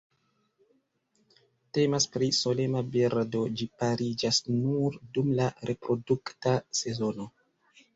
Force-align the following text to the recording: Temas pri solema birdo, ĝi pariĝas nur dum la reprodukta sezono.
Temas 1.79 2.07
pri 2.15 2.31
solema 2.39 2.83
birdo, 2.97 3.45
ĝi 3.61 3.69
pariĝas 3.85 4.43
nur 4.59 5.01
dum 5.15 5.35
la 5.43 5.55
reprodukta 5.73 6.61
sezono. 6.85 7.35